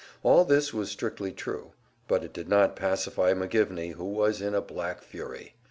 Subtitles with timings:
[0.23, 1.73] All this was strictly true;
[2.07, 5.53] but it did not pacify McGivney, who was in a black fury.